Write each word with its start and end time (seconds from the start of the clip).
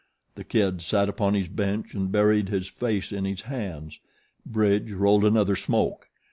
The 0.33 0.43
Kid 0.43 0.81
sat 0.81 1.07
upon 1.09 1.35
his 1.35 1.47
bench 1.47 1.93
and 1.93 2.11
buried 2.11 2.49
his 2.49 2.67
face 2.67 3.11
in 3.11 3.23
his 3.25 3.41
hands. 3.41 3.99
Bridge 4.47 4.89
rolled 4.93 5.23
another 5.23 5.55
smoke. 5.55 6.09